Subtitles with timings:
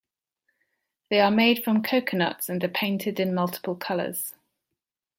[1.11, 4.33] They are made from coconuts and are painted in multiple colors.